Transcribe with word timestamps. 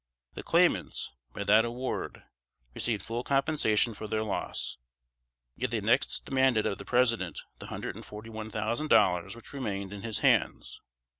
The 0.33 0.41
claimants, 0.41 1.11
by 1.31 1.43
that 1.43 1.63
award, 1.63 2.23
received 2.73 3.03
full 3.03 3.23
compensation 3.23 3.93
for 3.93 4.07
their 4.07 4.23
loss; 4.23 4.77
yet 5.55 5.69
they 5.69 5.79
next 5.79 6.25
demanded 6.25 6.65
of 6.65 6.79
the 6.79 6.85
President 6.85 7.39
the 7.59 7.67
hundred 7.67 7.95
and 7.95 8.03
forty 8.03 8.31
one 8.31 8.49
thousand 8.49 8.87
dollars 8.87 9.35
which 9.35 9.53
remained 9.53 9.93
in 9.93 10.01
his 10.01 10.17
hands. 10.17 10.81